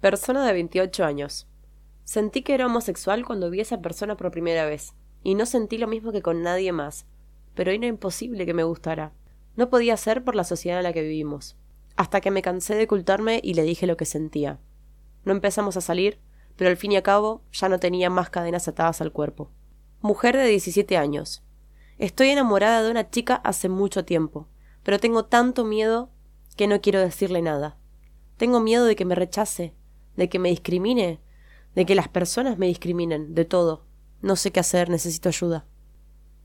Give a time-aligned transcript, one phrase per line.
[0.00, 1.48] Persona de 28 años.
[2.04, 5.88] Sentí que era homosexual cuando vi esa persona por primera vez, y no sentí lo
[5.88, 7.04] mismo que con nadie más,
[7.56, 9.12] pero era imposible que me gustara.
[9.56, 11.56] No podía ser por la sociedad en la que vivimos.
[11.96, 14.60] Hasta que me cansé de ocultarme y le dije lo que sentía.
[15.24, 16.20] No empezamos a salir,
[16.54, 19.50] pero al fin y al cabo ya no tenía más cadenas atadas al cuerpo.
[20.00, 21.42] Mujer de 17 años.
[21.98, 24.46] Estoy enamorada de una chica hace mucho tiempo,
[24.84, 26.12] pero tengo tanto miedo
[26.56, 27.76] que no quiero decirle nada.
[28.36, 29.74] Tengo miedo de que me rechace,
[30.18, 31.20] de que me discrimine,
[31.76, 33.86] de que las personas me discriminen, de todo.
[34.20, 35.64] No sé qué hacer, necesito ayuda.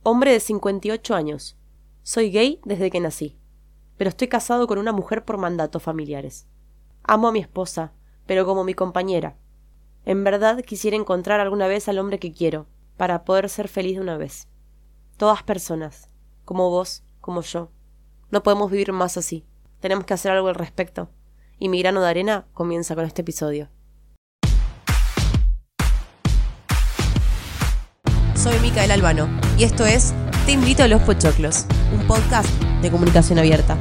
[0.03, 1.57] Hombre de 58 años.
[2.03, 3.35] Soy gay desde que nací,
[3.97, 6.45] pero estoy casado con una mujer por mandatos familiares.
[7.01, 7.93] Amo a mi esposa,
[8.27, 9.37] pero como mi compañera.
[10.05, 14.01] En verdad quisiera encontrar alguna vez al hombre que quiero, para poder ser feliz de
[14.01, 14.47] una vez.
[15.17, 16.09] Todas personas,
[16.45, 17.71] como vos, como yo.
[18.29, 19.47] No podemos vivir más así.
[19.79, 21.09] Tenemos que hacer algo al respecto.
[21.63, 23.69] Y mi grano de arena comienza con este episodio.
[28.35, 30.13] Soy Micael Albano y esto es
[30.45, 32.49] Te invito a los Pochoclos, un podcast
[32.81, 33.77] de comunicación abierta.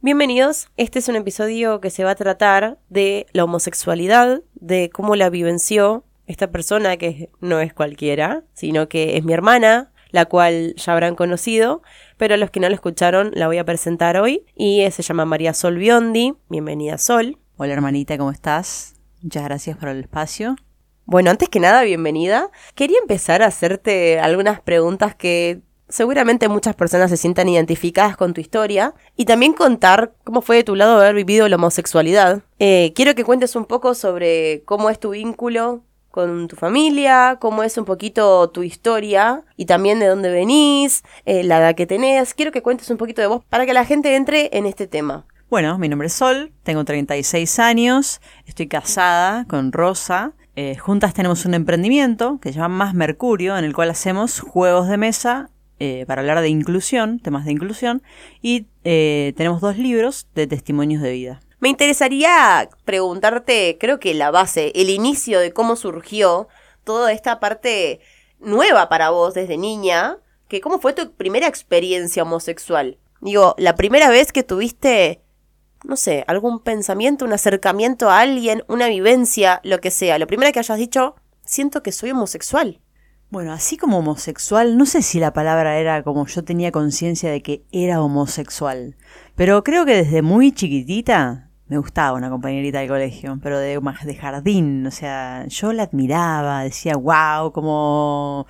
[0.00, 5.14] Bienvenidos, este es un episodio que se va a tratar de la homosexualidad, de cómo
[5.14, 10.74] la vivenció esta persona que no es cualquiera, sino que es mi hermana, la cual
[10.76, 11.82] ya habrán conocido,
[12.16, 15.24] pero a los que no la escucharon la voy a presentar hoy y se llama
[15.24, 16.34] María Sol Biondi.
[16.48, 17.38] Bienvenida Sol.
[17.56, 18.94] Hola hermanita, ¿cómo estás?
[19.22, 20.56] Muchas gracias por el espacio.
[21.04, 22.50] Bueno, antes que nada, bienvenida.
[22.74, 28.40] Quería empezar a hacerte algunas preguntas que seguramente muchas personas se sientan identificadas con tu
[28.40, 32.42] historia y también contar cómo fue de tu lado haber vivido la homosexualidad.
[32.58, 37.62] Eh, quiero que cuentes un poco sobre cómo es tu vínculo con tu familia, cómo
[37.62, 42.34] es un poquito tu historia y también de dónde venís, eh, la edad que tenés.
[42.34, 45.24] Quiero que cuentes un poquito de vos para que la gente entre en este tema.
[45.48, 50.32] Bueno, mi nombre es Sol, tengo 36 años, estoy casada con Rosa.
[50.56, 54.88] Eh, juntas tenemos un emprendimiento que se llama Más Mercurio, en el cual hacemos juegos
[54.88, 58.02] de mesa eh, para hablar de inclusión, temas de inclusión,
[58.42, 61.40] y tenemos dos libros de testimonios de vida.
[61.60, 66.48] Me interesaría preguntarte, creo que la base, el inicio de cómo surgió
[66.84, 68.00] toda esta parte
[68.38, 70.18] nueva para vos desde niña,
[70.48, 72.98] que cómo fue tu primera experiencia homosexual.
[73.20, 75.22] Digo, la primera vez que tuviste
[75.84, 80.18] no sé, algún pensamiento, un acercamiento a alguien, una vivencia, lo que sea.
[80.18, 82.80] Lo primero que hayas dicho, siento que soy homosexual.
[83.30, 87.42] Bueno, así como homosexual, no sé si la palabra era como yo tenía conciencia de
[87.42, 88.96] que era homosexual,
[89.36, 94.14] pero creo que desde muy chiquitita me gustaba una compañerita del colegio, pero de, de
[94.16, 98.48] jardín, o sea, yo la admiraba, decía, wow, como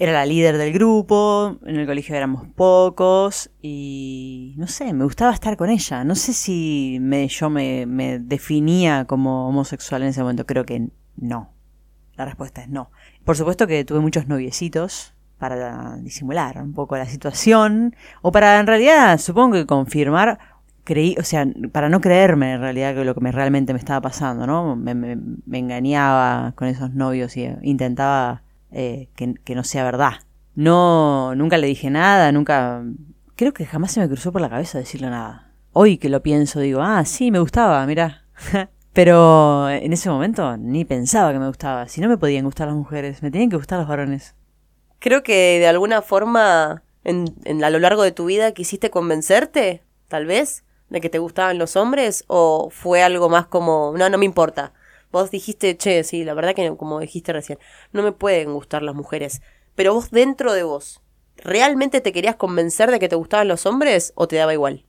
[0.00, 5.32] era la líder del grupo, en el colegio éramos pocos y no sé, me gustaba
[5.32, 6.02] estar con ella.
[6.02, 10.88] No sé si me, yo me, me definía como homosexual en ese momento, creo que
[11.16, 11.52] no.
[12.16, 12.90] La respuesta es no.
[13.24, 18.66] Por supuesto que tuve muchos noviecitos para disimular un poco la situación o para en
[18.66, 20.57] realidad supongo que confirmar
[20.88, 24.00] creí, o sea, para no creerme en realidad que lo que me, realmente me estaba
[24.00, 24.74] pasando, ¿no?
[24.74, 25.18] Me,
[25.52, 30.12] engañaba con esos novios y intentaba eh, que, no sea verdad.
[30.54, 32.82] No, nunca le dije nada, nunca...
[33.36, 35.52] Creo que jamás se me cruzó por la cabeza decirle nada.
[35.74, 38.24] Hoy que lo pienso digo, ah, sí, me gustaba, mira.
[38.94, 41.86] Pero en ese momento ni pensaba que me gustaba.
[41.86, 44.34] Si no me podían gustar las mujeres, me tenían que gustar los varones.
[45.00, 49.82] Creo que de alguna forma en, en, a lo largo de tu vida quisiste convencerte,
[50.08, 54.18] tal vez, de que te gustaban los hombres o fue algo más como, no, no
[54.18, 54.72] me importa.
[55.10, 57.58] Vos dijiste, che, sí, la verdad que como dijiste recién,
[57.92, 59.40] no me pueden gustar las mujeres.
[59.74, 61.02] Pero vos dentro de vos,
[61.36, 64.84] ¿realmente te querías convencer de que te gustaban los hombres o te daba igual?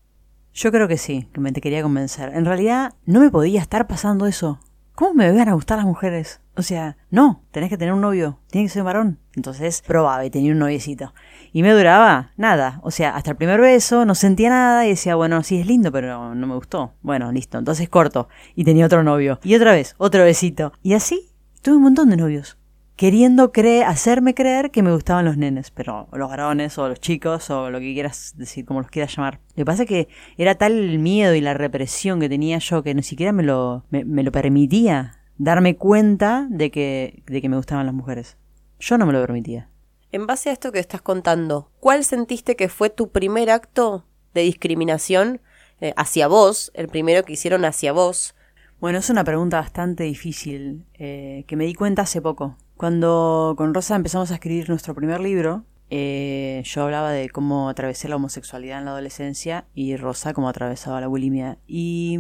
[0.54, 2.34] Yo creo que sí, que me te quería convencer.
[2.34, 4.60] En realidad no me podía estar pasando eso.
[5.00, 6.42] ¿Cómo me van a gustar las mujeres?
[6.58, 9.18] O sea, no, tenés que tener un novio, tiene que ser varón.
[9.34, 11.14] Entonces probaba y tenía un noviecito.
[11.54, 12.82] Y me duraba nada.
[12.84, 15.90] O sea, hasta el primer beso no sentía nada y decía, bueno, sí es lindo,
[15.94, 16.96] pero no me gustó.
[17.02, 17.58] Bueno, listo.
[17.58, 18.28] Entonces corto.
[18.56, 19.40] Y tenía otro novio.
[19.42, 20.74] Y otra vez, otro besito.
[20.84, 21.30] Y así
[21.62, 22.59] tuve un montón de novios.
[23.00, 27.50] Queriendo creer, hacerme creer que me gustaban los nenes, pero los varones o los chicos
[27.50, 29.40] o lo que quieras decir, como los quieras llamar.
[29.52, 32.84] Lo que pasa es que era tal el miedo y la represión que tenía yo
[32.84, 37.48] que ni siquiera me lo, me, me lo permitía darme cuenta de que, de que
[37.48, 38.36] me gustaban las mujeres.
[38.82, 39.70] Yo no me lo permitía.
[40.12, 44.04] En base a esto que estás contando, ¿cuál sentiste que fue tu primer acto
[44.34, 45.40] de discriminación
[45.80, 48.36] eh, hacia vos, el primero que hicieron hacia vos?
[48.82, 52.58] Bueno, es una pregunta bastante difícil, eh, que me di cuenta hace poco.
[52.80, 58.08] Cuando con Rosa empezamos a escribir nuestro primer libro, eh, yo hablaba de cómo atravesé
[58.08, 61.58] la homosexualidad en la adolescencia y Rosa cómo atravesaba la bulimia.
[61.68, 62.18] Y,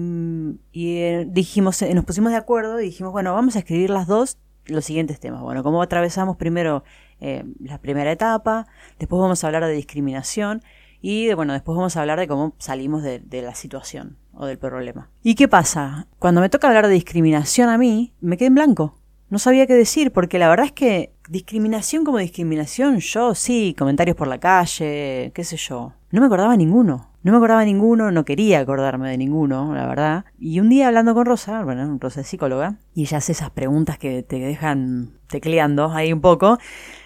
[0.73, 4.05] y eh, dijimos, eh, nos pusimos de acuerdo y dijimos, bueno, vamos a escribir las
[4.05, 5.41] dos los siguientes temas.
[5.41, 6.83] Bueno, cómo atravesamos primero
[7.21, 8.67] la primera etapa,
[8.99, 10.61] después vamos a hablar de discriminación
[10.99, 14.57] y bueno, después vamos a hablar de cómo salimos de, de la situación o del
[14.57, 15.09] problema.
[15.23, 16.07] ¿Y qué pasa?
[16.19, 18.98] Cuando me toca hablar de discriminación a mí, me quedé en blanco.
[19.29, 24.17] No sabía qué decir, porque la verdad es que discriminación como discriminación, yo sí, comentarios
[24.17, 25.93] por la calle, qué sé yo.
[26.11, 27.09] No me acordaba ninguno.
[27.21, 30.25] No me acordaba ninguno, no quería acordarme de ninguno, la verdad.
[30.39, 33.97] Y un día hablando con Rosa, bueno, Rosa es psicóloga, y ella hace esas preguntas
[33.97, 36.57] que te dejan tecleando ahí un poco.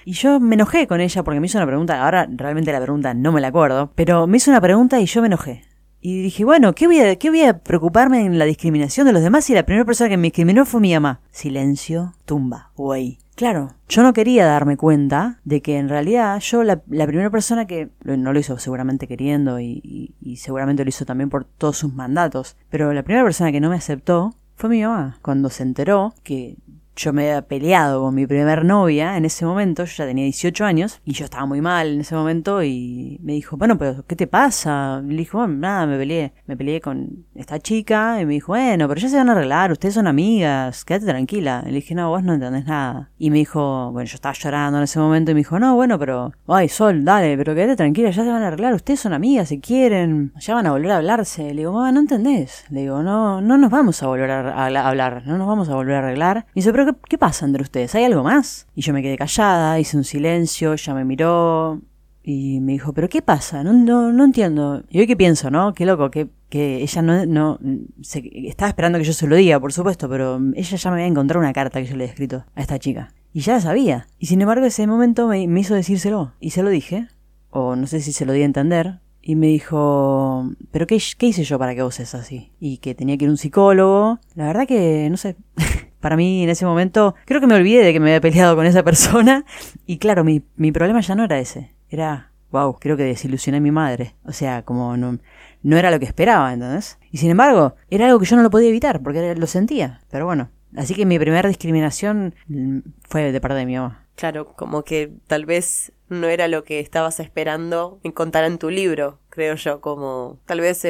[0.05, 3.15] Y yo me enojé con ella porque me hizo una pregunta, ahora realmente la pregunta
[3.15, 5.63] no me la acuerdo, pero me hizo una pregunta y yo me enojé.
[6.05, 9.23] Y dije, bueno, ¿qué voy, a, ¿qué voy a preocuparme en la discriminación de los
[9.23, 11.21] demás si la primera persona que me discriminó fue mi mamá?
[11.31, 13.19] Silencio, tumba, güey.
[13.35, 17.89] Claro, yo no quería darme cuenta de que en realidad yo la, primera persona que
[18.03, 22.57] no lo hizo seguramente queriendo y, y, seguramente lo hizo también por todos sus mandatos,
[22.69, 26.57] pero la primera persona que no me aceptó fue mi mamá, cuando se enteró que
[26.95, 30.65] yo me había peleado con mi primer novia en ese momento, yo ya tenía 18
[30.65, 34.15] años y yo estaba muy mal en ese momento y me dijo, bueno, pero ¿qué
[34.15, 35.01] te pasa?
[35.01, 38.87] le dijo, bueno, nada, me peleé, me peleé con esta chica y me dijo, bueno,
[38.87, 41.63] pero ya se van a arreglar, ustedes son amigas, quédate tranquila.
[41.65, 43.09] Le dije, no, vos no entendés nada.
[43.17, 45.97] Y me dijo, bueno, yo estaba llorando en ese momento y me dijo, no, bueno,
[45.99, 49.49] pero, ay, Sol, dale, pero quédate tranquila, ya se van a arreglar, ustedes son amigas,
[49.49, 51.53] si quieren, ya van a volver a hablarse.
[51.53, 52.65] Le digo, mamá, no entendés.
[52.69, 55.95] Le digo, no, no nos vamos a volver a, hablar, no nos vamos a volver
[55.95, 56.45] a arreglar.
[56.53, 57.95] Y dice, pero ¿qué, pasa entre ustedes?
[57.95, 58.67] ¿Hay algo más?
[58.75, 61.81] Y yo me quedé callada, hice un silencio, ella me miró
[62.23, 63.63] y me dijo, ¿pero qué pasa?
[63.63, 64.83] No, no, no entiendo.
[64.89, 65.73] Y hoy qué pienso, ¿no?
[65.73, 67.59] Qué loco, que, que ella no, no
[68.01, 71.41] estaba esperando que yo se lo diga, por supuesto, pero ella ya me había encontrado
[71.41, 73.13] una carta que yo le había escrito a esta chica.
[73.33, 74.07] Y ya la sabía.
[74.19, 76.33] Y sin embargo ese momento me, hizo decírselo.
[76.39, 77.07] Y se lo dije.
[77.49, 78.99] O no sé si se lo di a entender.
[79.21, 82.51] Y me dijo, ¿pero qué, qué hice yo para que vos seas así?
[82.59, 84.19] Y que tenía que ir a un psicólogo.
[84.35, 85.35] La verdad que, no sé,
[86.03, 88.65] para mí en ese momento creo que me olvidé de que me había peleado con
[88.65, 89.45] esa persona.
[89.85, 91.71] Y claro, mi, mi problema ya no era ese.
[91.89, 94.15] Era, wow, creo que desilusioné a mi madre.
[94.25, 95.19] O sea, como no,
[95.61, 96.99] no era lo que esperaba, ¿entendés?
[97.09, 100.01] Y sin embargo, era algo que yo no lo podía evitar porque lo sentía.
[100.11, 104.05] Pero bueno, así que mi primera discriminación mm, fue de parte de mi mamá.
[104.15, 109.19] Claro, como que tal vez no era lo que estabas esperando encontrar en tu libro,
[109.29, 110.85] creo yo, como tal vez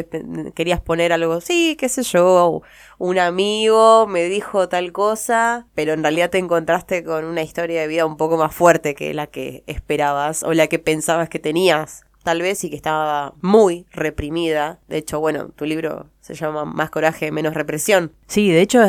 [0.53, 2.61] querías poner algo, sí, qué sé yo,
[2.97, 7.87] un amigo me dijo tal cosa, pero en realidad te encontraste con una historia de
[7.87, 12.03] vida un poco más fuerte que la que esperabas o la que pensabas que tenías
[12.23, 14.79] tal vez y que estaba muy reprimida.
[14.87, 18.13] De hecho, bueno, tu libro se llama Más coraje, menos represión.
[18.27, 18.81] Sí, de hecho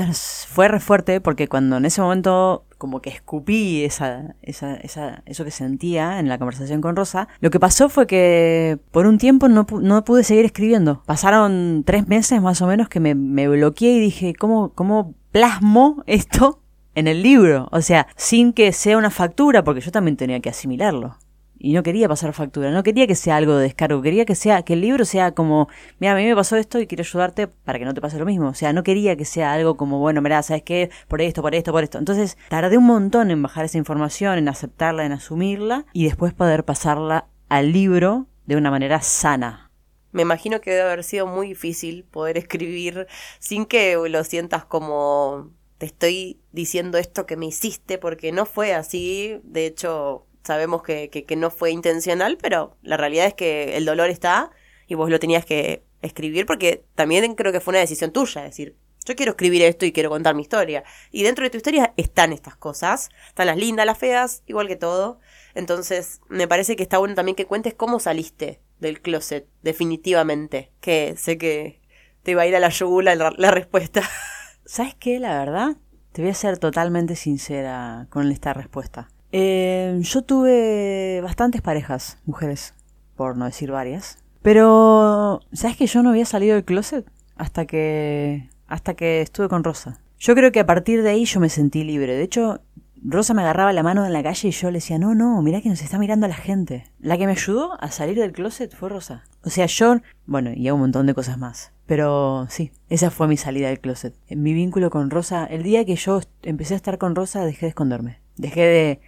[0.48, 5.42] fue re fuerte porque cuando en ese momento como que escupí esa, esa, esa, eso
[5.42, 9.48] que sentía en la conversación con Rosa, lo que pasó fue que por un tiempo
[9.48, 11.02] no, no pude seguir escribiendo.
[11.06, 16.04] Pasaron tres meses más o menos que me, me bloqueé y dije, ¿cómo, ¿cómo plasmo
[16.06, 16.60] esto
[16.94, 17.70] en el libro?
[17.72, 21.16] O sea, sin que sea una factura, porque yo también tenía que asimilarlo
[21.64, 24.64] y no quería pasar factura, no quería que sea algo de descargo, quería que sea
[24.64, 27.78] que el libro sea como, mira, a mí me pasó esto y quiero ayudarte para
[27.78, 28.48] que no te pase lo mismo.
[28.48, 30.90] O sea, no quería que sea algo como, bueno, mira, ¿sabes qué?
[31.08, 31.96] Por esto, por esto, por esto.
[31.96, 36.66] Entonces, tardé un montón en bajar esa información, en aceptarla, en asumirla y después poder
[36.66, 39.70] pasarla al libro de una manera sana.
[40.12, 43.06] Me imagino que debe haber sido muy difícil poder escribir
[43.38, 48.74] sin que lo sientas como te estoy diciendo esto que me hiciste porque no fue
[48.74, 49.40] así.
[49.44, 54.10] De hecho, sabemos que, que, no fue intencional, pero la realidad es que el dolor
[54.10, 54.50] está
[54.86, 58.50] y vos lo tenías que escribir porque también creo que fue una decisión tuya, es
[58.50, 60.82] decir, yo quiero escribir esto y quiero contar mi historia.
[61.10, 64.76] Y dentro de tu historia están estas cosas, están las lindas, las feas, igual que
[64.76, 65.20] todo.
[65.54, 70.72] Entonces, me parece que está bueno también que cuentes cómo saliste del closet, definitivamente.
[70.80, 71.82] Que sé que
[72.22, 74.02] te va a ir a la yugula la, la respuesta.
[74.64, 75.20] ¿Sabes qué?
[75.20, 75.76] La verdad,
[76.12, 79.10] te voy a ser totalmente sincera con esta respuesta.
[79.36, 82.72] Eh, yo tuve bastantes parejas, mujeres,
[83.16, 84.18] por no decir varias.
[84.42, 89.64] Pero, ¿sabes que yo no había salido del closet hasta que hasta que estuve con
[89.64, 89.98] Rosa?
[90.20, 92.14] Yo creo que a partir de ahí yo me sentí libre.
[92.14, 92.60] De hecho,
[93.02, 95.60] Rosa me agarraba la mano en la calle y yo le decía, no, no, mira
[95.60, 96.84] que nos está mirando la gente.
[97.00, 99.24] La que me ayudó a salir del closet fue Rosa.
[99.42, 101.72] O sea, yo, bueno, y un montón de cosas más.
[101.86, 104.14] Pero sí, esa fue mi salida del closet.
[104.30, 107.70] Mi vínculo con Rosa, el día que yo empecé a estar con Rosa, dejé de
[107.70, 108.20] esconderme.
[108.36, 109.00] Dejé de,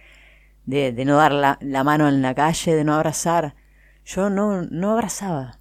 [0.67, 3.55] de, no dar la, mano en la calle, de no abrazar.
[4.05, 5.59] Yo no, no abrazaba.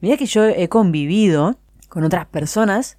[0.00, 1.58] Mira que yo he convivido
[1.88, 2.96] con otras personas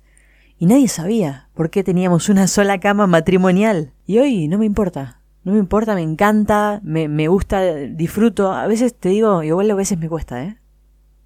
[0.60, 3.94] y nadie sabía por qué teníamos una sola cama matrimonial.
[4.06, 5.22] Y hoy no me importa.
[5.44, 8.52] No me importa, me encanta, me, me gusta, disfruto.
[8.52, 10.58] A veces te digo, igual a veces me cuesta, ¿eh?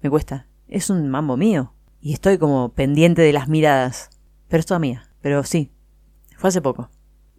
[0.00, 0.46] Me cuesta.
[0.68, 1.74] Es un mambo mío.
[2.00, 4.08] Y estoy como pendiente de las miradas.
[4.48, 5.10] Pero es toda mía.
[5.20, 5.70] Pero sí.
[6.38, 6.88] Fue hace poco.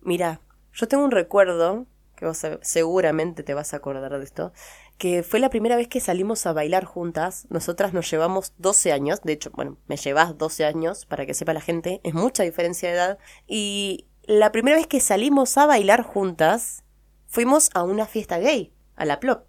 [0.03, 0.41] Mira,
[0.73, 4.51] yo tengo un recuerdo, que vos seguramente te vas a acordar de esto,
[4.97, 7.45] que fue la primera vez que salimos a bailar juntas.
[7.49, 11.53] Nosotras nos llevamos 12 años, de hecho, bueno, me llevas 12 años, para que sepa
[11.53, 13.19] la gente, es mucha diferencia de edad.
[13.45, 16.83] Y la primera vez que salimos a bailar juntas,
[17.27, 19.45] fuimos a una fiesta gay, a la Plop.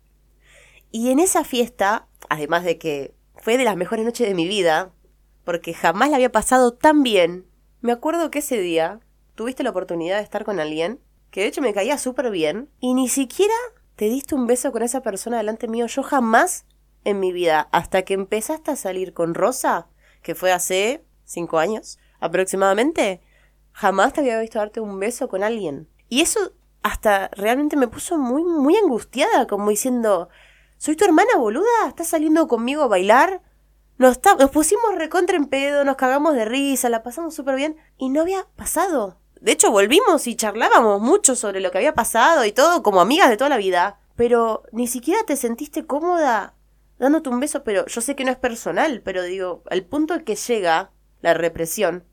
[0.91, 4.93] Y en esa fiesta, además de que fue de las mejores noches de mi vida,
[5.45, 7.47] porque jamás la había pasado tan bien,
[7.81, 9.01] me acuerdo que ese día
[9.35, 12.95] tuviste la oportunidad de estar con alguien que de hecho me caía súper bien y
[12.95, 13.55] ni siquiera
[13.97, 15.87] te diste un beso con esa persona delante mío.
[15.87, 16.65] Yo jamás
[17.05, 19.89] en mi vida, hasta que empezaste a salir con Rosa,
[20.23, 23.21] que fue hace cinco años aproximadamente,
[23.73, 25.89] jamás te había visto darte un beso con alguien.
[26.09, 30.29] Y eso hasta realmente me puso muy, muy angustiada, como diciendo,
[30.77, 31.87] ¿soy tu hermana boluda?
[31.87, 33.43] ¿Estás saliendo conmigo a bailar?
[33.99, 38.11] Nos, nos pusimos recontra en pedo, nos cagamos de risa, la pasamos súper bien y
[38.11, 39.19] no había pasado.
[39.41, 43.29] De hecho, volvimos y charlábamos mucho sobre lo que había pasado y todo, como amigas
[43.29, 44.01] de toda la vida.
[44.17, 46.55] Pero ni siquiera te sentiste cómoda
[46.99, 50.35] dándote un beso, pero yo sé que no es personal, pero digo, al punto que
[50.35, 50.91] llega
[51.21, 52.05] la represión,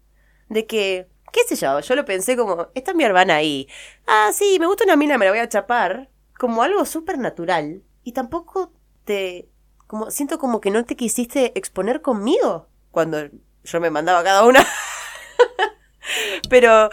[0.50, 3.67] de que, qué sé yo, yo lo pensé como, está mi hermana ahí.
[4.08, 6.10] Ah, sí, me gusta una mina, me la voy a chapar.
[6.38, 7.82] Como algo súper natural.
[8.03, 8.74] Y tampoco
[9.05, 9.50] te...
[9.88, 13.29] Como, siento como que no te quisiste exponer conmigo cuando
[13.63, 14.65] yo me mandaba cada una.
[16.50, 16.90] Pero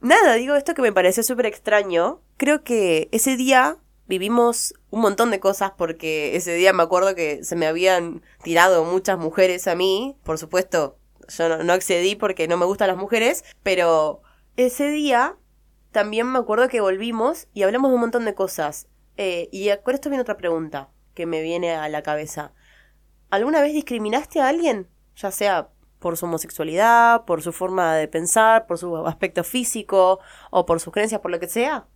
[0.00, 2.20] nada, digo esto que me pareció súper extraño.
[2.36, 7.44] Creo que ese día vivimos un montón de cosas porque ese día me acuerdo que
[7.44, 10.16] se me habían tirado muchas mujeres a mí.
[10.24, 10.98] Por supuesto,
[11.28, 14.22] yo no, accedí porque no me gustan las mujeres, pero
[14.56, 15.36] ese día
[15.92, 18.88] también me acuerdo que volvimos y hablamos de un montón de cosas.
[19.16, 22.52] Eh, y con esto viene otra pregunta que me viene a la cabeza.
[23.30, 24.88] ¿Alguna vez discriminaste a alguien?
[25.14, 25.68] Ya sea
[26.00, 30.18] por su homosexualidad, por su forma de pensar, por su aspecto físico
[30.50, 31.86] o por sus creencias, por lo que sea?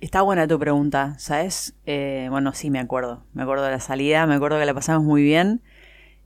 [0.00, 1.76] Está buena tu pregunta, ¿sabes?
[1.86, 3.24] Eh, bueno, sí, me acuerdo.
[3.34, 5.62] Me acuerdo de la salida, me acuerdo que la pasamos muy bien.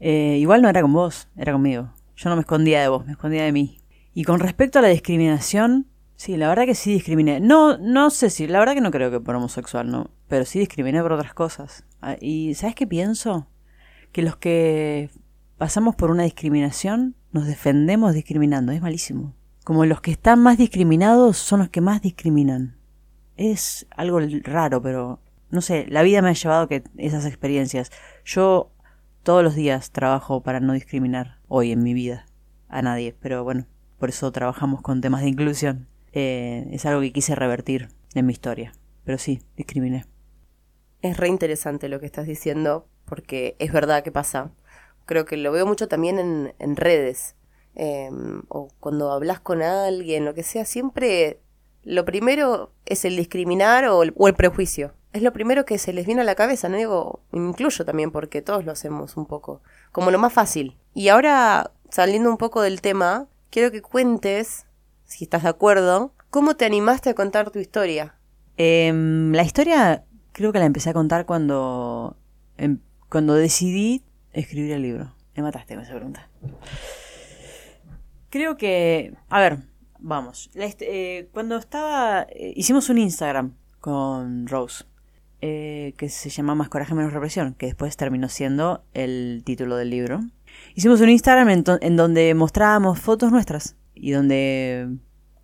[0.01, 1.93] Eh, igual no era con vos, era conmigo.
[2.17, 3.79] Yo no me escondía de vos, me escondía de mí.
[4.15, 7.41] Y con respecto a la discriminación, sí, la verdad que sí discriminé.
[7.41, 10.11] No, no sé si, la verdad que no creo que por homosexual, no.
[10.29, 11.85] Pero sí discriminé por otras cosas.
[12.01, 13.47] Ah, y ¿sabes qué pienso?
[14.13, 15.11] Que los que
[15.59, 18.73] pasamos por una discriminación, nos defendemos discriminando.
[18.73, 19.35] Es malísimo.
[19.65, 22.77] Como los que están más discriminados son los que más discriminan.
[23.37, 25.21] Es algo raro, pero
[25.51, 27.91] no sé, la vida me ha llevado que esas experiencias.
[28.25, 28.71] Yo
[29.23, 32.27] todos los días trabajo para no discriminar hoy en mi vida
[32.69, 33.67] a nadie, pero bueno,
[33.99, 35.89] por eso trabajamos con temas de inclusión.
[36.13, 38.73] Eh, es algo que quise revertir en mi historia,
[39.05, 40.07] pero sí, discriminé.
[41.03, 44.51] Es re interesante lo que estás diciendo, porque es verdad que pasa
[45.07, 47.35] creo que lo veo mucho también en, en redes.
[47.75, 51.41] Em, o cuando hablas con alguien, lo que sea, siempre
[51.83, 54.93] lo primero es el discriminar o el, o el, prejuicio.
[55.13, 58.43] Es lo primero que se les viene a la cabeza, no digo, incluyo también porque
[58.43, 60.77] todos lo hacemos un poco, como lo más fácil.
[60.95, 64.67] Y ahora, saliendo un poco del tema, quiero que cuentes,
[65.05, 68.17] si estás de acuerdo, cómo te animaste a contar tu historia.
[68.57, 72.17] Em, la historia creo que la empecé a contar cuando,
[72.57, 74.03] em, cuando decidí
[74.41, 75.15] escribir el libro?
[75.35, 76.29] Me mataste con esa pregunta.
[78.31, 79.59] Creo que, a ver,
[79.99, 80.51] vamos.
[80.55, 84.85] Eh, cuando estaba, eh, hicimos un Instagram con Rose,
[85.41, 89.91] eh, que se llama Más Coraje, Menos Represión, que después terminó siendo el título del
[89.91, 90.21] libro.
[90.75, 94.89] Hicimos un Instagram en, en donde mostrábamos fotos nuestras y donde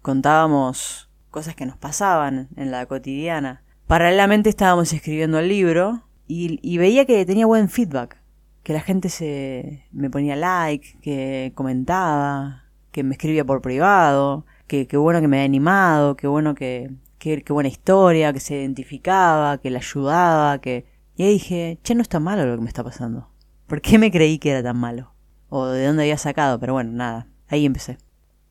[0.01, 3.63] contábamos cosas que nos pasaban en la cotidiana.
[3.87, 6.03] Paralelamente estábamos escribiendo el libro
[6.35, 8.22] y veía que tenía buen feedback
[8.63, 14.87] que la gente se me ponía like, que comentaba, que me escribía por privado, que,
[14.87, 19.59] qué bueno que me había animado, qué bueno que, qué buena historia, que se identificaba,
[19.59, 20.87] que le ayudaba, que...
[21.17, 23.29] Y ahí dije, che, no está malo lo que me está pasando.
[23.67, 25.13] ¿Por qué me creí que era tan malo?
[25.49, 27.99] O de dónde había sacado, pero bueno, nada, ahí empecé.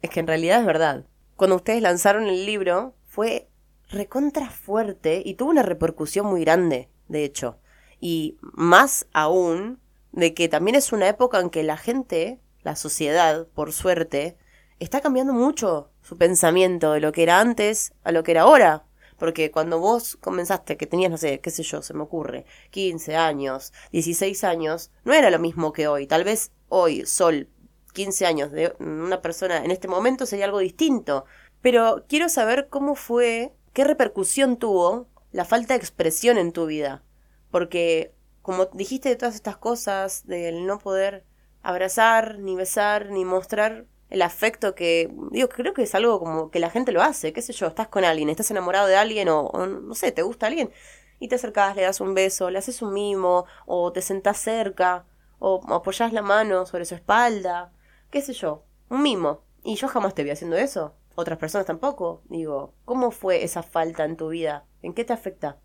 [0.01, 1.05] Es que en realidad es verdad.
[1.35, 3.49] Cuando ustedes lanzaron el libro, fue
[3.89, 7.59] recontra fuerte y tuvo una repercusión muy grande, de hecho.
[7.99, 9.79] Y más aún
[10.11, 14.37] de que también es una época en que la gente, la sociedad, por suerte,
[14.79, 18.85] está cambiando mucho su pensamiento de lo que era antes a lo que era ahora.
[19.17, 23.15] Porque cuando vos comenzaste, que tenías, no sé, qué sé yo, se me ocurre, 15
[23.15, 26.07] años, 16 años, no era lo mismo que hoy.
[26.07, 27.47] Tal vez hoy, Sol,
[27.93, 31.25] 15 años de una persona en este momento sería algo distinto.
[31.61, 37.03] Pero quiero saber cómo fue qué repercusión tuvo la falta de expresión en tu vida.
[37.51, 41.25] Porque, como dijiste de todas estas cosas, del no poder
[41.63, 46.59] abrazar, ni besar, ni mostrar el afecto que, digo, creo que es algo como que
[46.59, 49.51] la gente lo hace, qué sé yo, estás con alguien, estás enamorado de alguien o,
[49.51, 50.71] no sé, te gusta alguien
[51.19, 55.05] y te acercás, le das un beso, le haces un mimo o te sentás cerca
[55.39, 57.71] o apoyás la mano sobre su espalda,
[58.09, 59.41] qué sé yo, un mimo.
[59.63, 62.21] Y yo jamás te vi haciendo eso, otras personas tampoco.
[62.25, 64.65] Digo, ¿cómo fue esa falta en tu vida?
[64.81, 65.59] ¿En qué te afecta?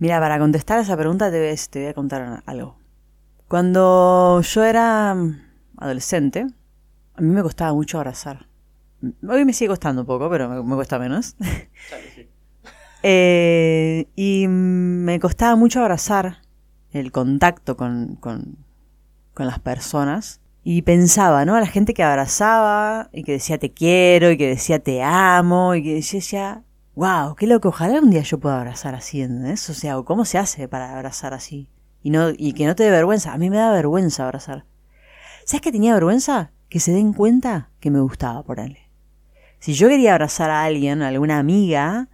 [0.00, 2.78] Mira, para contestar a esa pregunta te voy a contar algo.
[3.48, 5.14] Cuando yo era
[5.76, 6.46] adolescente,
[7.14, 8.46] a mí me costaba mucho abrazar.
[9.28, 11.36] Hoy me sigue costando un poco, pero me, cuesta menos.
[13.02, 16.42] Eh, y me costaba mucho abrazar
[16.92, 18.58] el contacto con, con,
[19.32, 20.42] con, las personas.
[20.64, 21.54] Y pensaba, ¿no?
[21.54, 25.74] A la gente que abrazaba y que decía te quiero y que decía te amo
[25.74, 26.62] y que decía,
[27.00, 29.70] wow, qué loco, ojalá un día yo pueda abrazar así, ¿entendés?
[29.70, 31.70] O sea, ¿cómo se hace para abrazar así?
[32.02, 33.32] Y, no, que no te dé vergüenza.
[33.32, 34.66] A mí me da vergüenza abrazar.
[35.46, 36.52] ¿Sabes qué tenía vergüenza?
[36.68, 38.76] Que se den cuenta que me gustaba por él.
[39.60, 42.10] Si yo quería abrazar a alguien, a alguna amiga,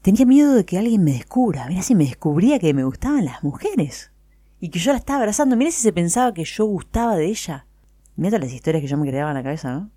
[0.00, 1.66] tenía miedo de que alguien me descubra.
[1.66, 4.12] Mira si me descubría que me gustaban las mujeres.
[4.60, 5.56] Y que yo la estaba abrazando.
[5.56, 7.66] Mira si se pensaba que yo gustaba de ella.
[8.14, 9.90] Mira las historias que yo me creaba en la cabeza, ¿no?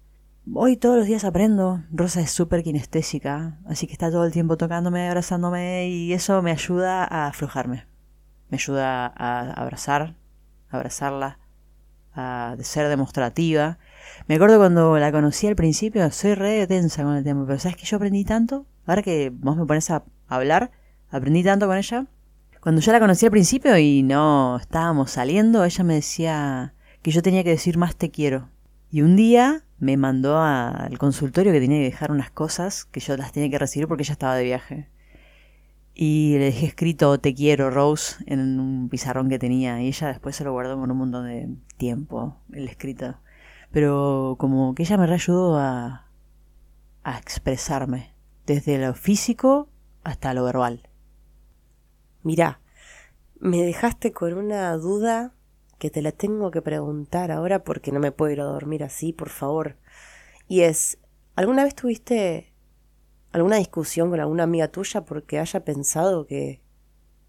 [0.53, 1.83] Hoy todos los días aprendo.
[1.91, 6.51] Rosa es súper kinestésica, así que está todo el tiempo tocándome, abrazándome y eso me
[6.51, 7.87] ayuda a aflojarme
[8.49, 10.15] me ayuda a abrazar,
[10.69, 11.39] abrazarla,
[12.13, 13.77] a ser demostrativa.
[14.27, 17.77] Me acuerdo cuando la conocí al principio, soy re tensa con el tema, pero ¿sabes
[17.77, 18.65] que yo aprendí tanto?
[18.85, 20.71] Ahora que vos me pones a hablar,
[21.09, 22.05] aprendí tanto con ella.
[22.61, 27.21] Cuando yo la conocí al principio y no estábamos saliendo, ella me decía que yo
[27.21, 28.49] tenía que decir más te quiero.
[28.95, 33.17] Y un día me mandó al consultorio que tenía que dejar unas cosas que yo
[33.17, 34.89] las tenía que recibir porque ella estaba de viaje.
[35.93, 39.81] Y le dejé escrito Te quiero, Rose, en un pizarrón que tenía.
[39.81, 43.19] Y ella después se lo guardó con un montón de tiempo, el escrito.
[43.69, 46.09] Pero como que ella me reayudó a,
[47.03, 49.67] a expresarme, desde lo físico
[50.05, 50.87] hasta lo verbal.
[52.23, 52.61] Mira,
[53.41, 55.33] me dejaste con una duda
[55.77, 59.13] que te la tengo que preguntar ahora porque no me puedo ir a dormir así,
[59.13, 59.77] por favor.
[60.47, 60.99] Y es,
[61.35, 62.53] ¿alguna vez tuviste
[63.31, 66.61] alguna discusión con alguna amiga tuya porque haya pensado que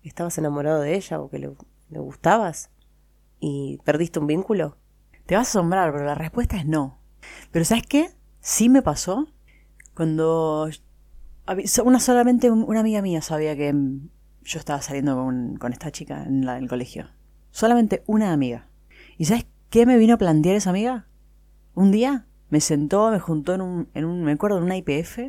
[0.02, 1.50] estabas enamorado de ella o que le,
[1.98, 2.70] gustabas
[3.40, 4.76] y perdiste un vínculo?
[5.26, 7.00] Te vas a asombrar, pero la respuesta es no.
[7.50, 8.11] Pero ¿sabes qué?
[8.40, 9.26] Sí me pasó
[9.94, 10.68] cuando
[11.85, 13.74] una solamente una amiga mía sabía que
[14.44, 17.09] yo estaba saliendo con, esta chica en, la, el colegio.
[17.57, 18.69] Solamente una amiga.
[19.16, 21.07] ¿Y sabes qué me vino a plantear esa amiga?
[21.75, 25.21] Un día me sentó, me juntó en un, en un me acuerdo, en una IPF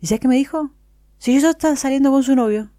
[0.00, 0.70] ¿Y sabes qué me dijo?
[1.18, 2.70] Si yo estaba saliendo con su novio.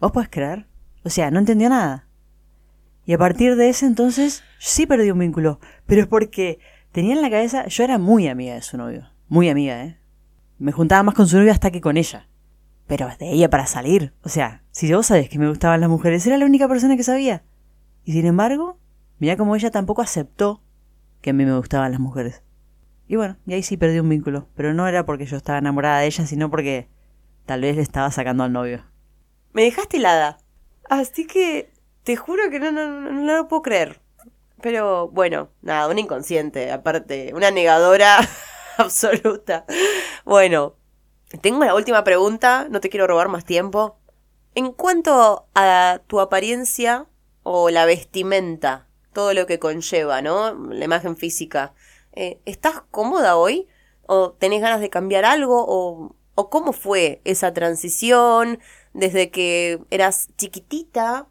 [0.00, 0.66] ¿Vos podés creer?
[1.04, 2.08] O sea, no entendió nada.
[3.04, 5.60] Y a partir de ese entonces sí perdí un vínculo.
[5.84, 9.10] Pero es porque tenía en la cabeza, yo era muy amiga de su novio.
[9.28, 9.98] Muy amiga, ¿eh?
[10.58, 12.28] Me juntaba más con su novio hasta que con ella.
[12.86, 14.14] Pero de ella para salir.
[14.22, 17.02] O sea, si vos sabés que me gustaban las mujeres, era la única persona que
[17.02, 17.44] sabía.
[18.04, 18.78] Y sin embargo,
[19.18, 20.62] mira como ella tampoco aceptó
[21.20, 22.42] que a mí me gustaban las mujeres.
[23.06, 24.48] Y bueno, y ahí sí perdí un vínculo.
[24.54, 26.88] Pero no era porque yo estaba enamorada de ella, sino porque
[27.46, 28.84] tal vez le estaba sacando al novio.
[29.52, 30.38] Me dejaste helada.
[30.88, 34.00] Así que te juro que no, no, no, lo puedo creer.
[34.60, 38.18] Pero bueno, nada, una inconsciente, aparte, una negadora
[38.78, 39.64] absoluta.
[40.24, 40.76] Bueno,
[41.40, 43.98] tengo la última pregunta, no te quiero robar más tiempo.
[44.54, 47.06] En cuanto a tu apariencia
[47.44, 50.54] o la vestimenta, todo lo que conlleva, ¿no?
[50.54, 51.74] La imagen física.
[52.12, 53.68] Eh, ¿estás cómoda hoy?
[54.06, 55.64] ¿O tenés ganas de cambiar algo?
[55.68, 58.58] ¿O, ¿O cómo fue esa transición
[58.92, 61.28] desde que eras chiquitita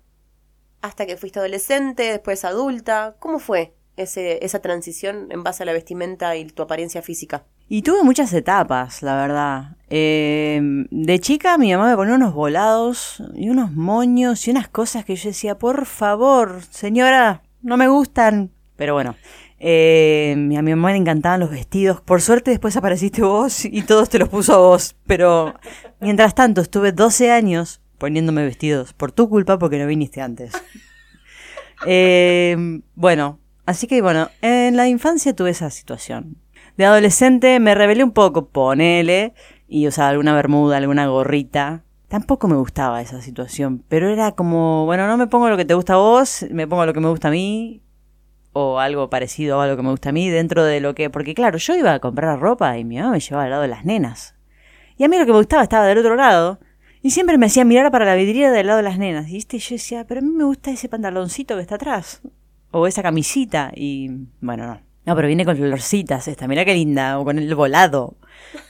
[0.82, 3.17] hasta que fuiste adolescente, después adulta?
[3.19, 7.45] ¿Cómo fue ese, esa transición en base a la vestimenta y tu apariencia física?
[7.74, 9.78] Y tuve muchas etapas, la verdad.
[9.90, 15.06] Eh, de chica mi mamá me ponía unos volados y unos moños y unas cosas
[15.06, 18.52] que yo decía, por favor, señora, no me gustan.
[18.76, 19.16] Pero bueno,
[19.58, 22.00] eh, a mi mamá le encantaban los vestidos.
[22.00, 24.96] Por suerte después apareciste vos y todos te los puso vos.
[25.08, 25.56] Pero
[26.00, 30.54] mientras tanto estuve 12 años poniéndome vestidos por tu culpa porque no viniste antes.
[31.88, 32.56] Eh,
[32.94, 36.42] bueno, así que bueno, en la infancia tuve esa situación.
[36.78, 39.34] De adolescente me rebelé un poco, ponele,
[39.68, 41.84] y usaba alguna bermuda, alguna gorrita.
[42.08, 45.74] Tampoco me gustaba esa situación, pero era como, bueno, no me pongo lo que te
[45.74, 47.84] gusta a vos, me pongo lo que me gusta a mí,
[48.54, 51.10] o algo parecido a algo que me gusta a mí dentro de lo que...
[51.10, 53.68] Porque claro, yo iba a comprar ropa y mi mamá me llevaba al lado de
[53.68, 54.36] las nenas.
[54.96, 56.60] Y a mí lo que me gustaba estaba del otro lado.
[57.02, 59.28] Y siempre me hacía mirar para la vidriera del lado de las nenas.
[59.30, 59.58] Y ¿viste?
[59.58, 62.22] yo decía, pero a mí me gusta ese pantaloncito que está atrás.
[62.72, 63.72] O esa camisita.
[63.76, 64.92] Y bueno, no.
[65.06, 66.48] No, pero viene con florcitas esta.
[66.48, 67.20] Mira qué linda.
[67.20, 68.16] O con el volado.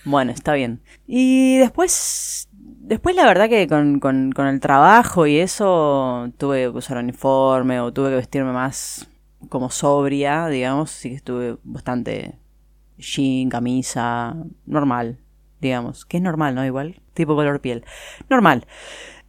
[0.05, 0.81] Bueno, está bien.
[1.05, 2.49] Y después
[2.83, 7.79] Después la verdad que con, con, con, el trabajo y eso tuve que usar uniforme
[7.79, 9.07] o tuve que vestirme más
[9.47, 12.37] como sobria, digamos, así que estuve bastante
[12.97, 15.17] jean, camisa, normal,
[15.61, 16.65] digamos, que es normal, ¿no?
[16.65, 17.85] Igual, tipo color piel.
[18.29, 18.67] Normal.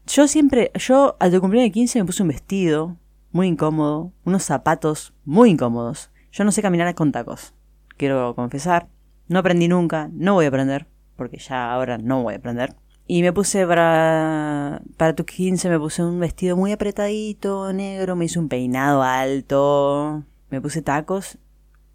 [0.09, 2.97] Yo siempre, yo al cumpleaños de 15 me puse un vestido
[3.31, 6.11] muy incómodo, unos zapatos muy incómodos.
[6.35, 7.55] Yo no sé caminar con tacos,
[7.97, 8.89] quiero confesar.
[9.29, 12.75] No aprendí nunca, no voy a aprender, porque ya ahora no voy a aprender.
[13.07, 18.25] Y me puse para, para tus 15, me puse un vestido muy apretadito, negro, me
[18.25, 21.39] hice un peinado alto, me puse tacos.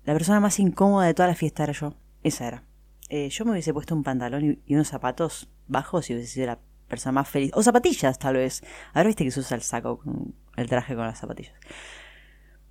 [0.06, 1.95] La persona más incómoda de toda la fiesta era yo.
[2.23, 2.63] Esa era.
[3.10, 6.60] Eh, yo me hubiese puesto un pantalón y, unos zapatos bajos y hubiese sido la
[6.88, 7.52] persona más feliz.
[7.56, 8.63] O zapatillas, tal vez.
[8.93, 9.99] Ahora viste que se usa el saco
[10.56, 11.56] el traje con las zapatillas.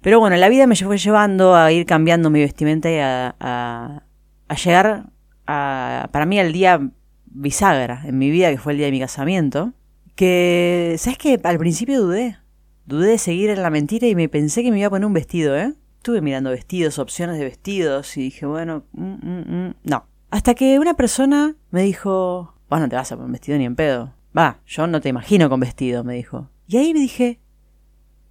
[0.00, 4.02] Pero bueno, la vida me fue llevando a ir cambiando mi vestimenta y a, a,
[4.48, 5.10] a llegar
[5.46, 6.80] a, para mí al día
[7.26, 9.72] bisagra en mi vida, que fue el día de mi casamiento,
[10.14, 11.40] que, ¿sabes qué?
[11.42, 12.38] Al principio dudé.
[12.86, 15.12] Dudé de seguir en la mentira y me pensé que me iba a poner un
[15.12, 15.74] vestido, ¿eh?
[15.98, 20.06] Estuve mirando vestidos, opciones de vestidos y dije, bueno, mm, mm, mm, no.
[20.30, 23.64] Hasta que una persona me dijo, bueno, no te vas a poner un vestido ni
[23.64, 24.14] en pedo.
[24.36, 26.50] Va, yo no te imagino con vestido, me dijo.
[26.66, 27.40] Y ahí me dije,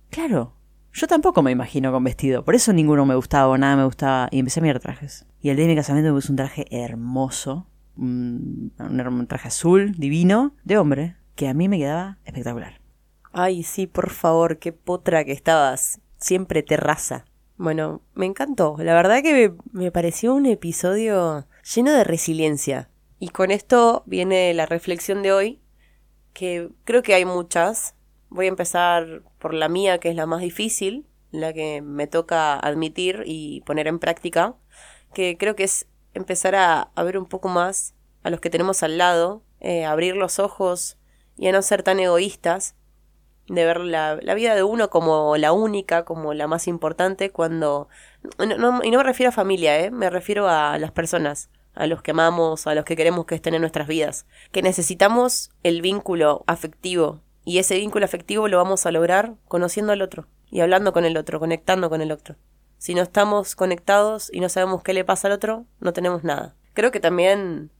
[0.09, 0.53] claro,
[0.93, 4.29] yo tampoco me imagino con vestido, por eso ninguno me gustaba o nada me gustaba
[4.31, 5.25] y empecé a mirar trajes.
[5.41, 8.73] Y el día de mi casamiento me puse un traje hermoso, un,
[9.27, 12.81] traje azul divino de hombre que a mí me quedaba espectacular.
[13.31, 16.01] Ay, sí, por favor, qué potra que estabas.
[16.17, 17.25] Siempre terraza.
[17.57, 18.75] Bueno, me encantó.
[18.79, 22.89] La verdad que me, pareció un episodio lleno de resiliencia.
[23.19, 25.61] Y con esto viene la reflexión de hoy,
[26.33, 27.95] que creo que hay muchas.
[28.29, 32.57] Voy a empezar por la mía, que es la más difícil, la que me toca
[32.57, 34.55] admitir y poner en práctica,
[35.13, 38.97] que creo que es empezar a, ver un poco más a los que tenemos al
[38.97, 40.97] lado, eh, abrir los ojos
[41.37, 42.75] y a no ser tan egoístas,
[43.47, 47.87] de ver la, vida de uno como la única, como la más importante, cuando...
[48.39, 49.91] y no me refiero a familia, ¿eh?
[49.91, 53.53] me refiero a las personas, a los que amamos, a los que queremos que estén
[53.53, 58.91] en nuestras vidas, que necesitamos el vínculo afectivo, y ese vínculo afectivo lo vamos a
[58.91, 62.35] lograr conociendo al otro, y hablando con el otro, conectando con el otro.
[62.77, 66.55] Si no estamos conectados y no sabemos qué le pasa al otro, no tenemos nada.
[66.73, 67.71] Creo que también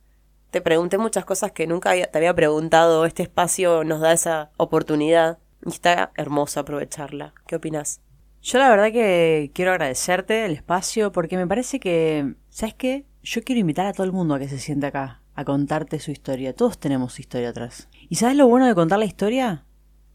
[0.52, 3.06] te pregunté muchas cosas que nunca te había preguntado.
[3.06, 7.34] Este espacio nos da esa oportunidad y está hermoso aprovecharla.
[7.46, 8.00] ¿Qué opinas?
[8.42, 13.06] Yo la verdad que quiero agradecerte el espacio porque me parece que, ¿sabes qué?
[13.22, 16.12] Yo quiero invitar a todo el mundo a que se siente acá, a contarte su
[16.12, 16.54] historia.
[16.54, 17.88] Todos tenemos historia atrás.
[18.10, 19.64] ¿Y sabes lo bueno de contar la historia?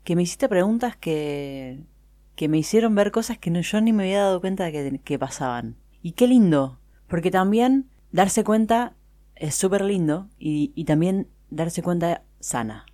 [0.04, 1.86] Que me hiciste preguntas que
[2.34, 5.18] que me hicieron ver cosas que no, yo ni me había dado cuenta de que,
[5.18, 5.76] pasaban.
[6.02, 8.94] Y qué lindo, porque también darse cuenta
[9.36, 12.86] es súper lindo y, y también darse cuenta sana.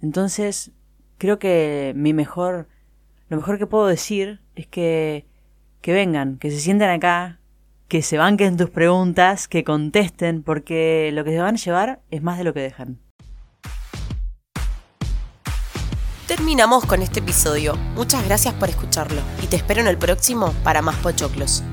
[0.00, 0.72] Entonces,
[1.18, 2.68] creo que mi mejor,
[3.28, 5.26] lo mejor que puedo decir es que,
[5.82, 7.39] que vengan, que se sienten acá,
[7.90, 12.22] que se banquen tus preguntas, que contesten, porque lo que se van a llevar es
[12.22, 13.00] más de lo que dejan.
[16.30, 17.74] terminamos con este episodio.
[17.96, 21.64] Muchas gracias por escucharlo y te espero en el próximo para más pochoclos.